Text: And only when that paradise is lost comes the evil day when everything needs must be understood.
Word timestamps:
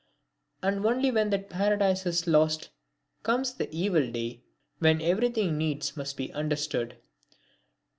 And 0.63 0.83
only 0.83 1.11
when 1.11 1.29
that 1.29 1.47
paradise 1.47 2.07
is 2.07 2.25
lost 2.25 2.71
comes 3.21 3.53
the 3.53 3.71
evil 3.71 4.09
day 4.11 4.41
when 4.79 4.99
everything 4.99 5.59
needs 5.59 5.95
must 5.95 6.17
be 6.17 6.33
understood. 6.33 6.97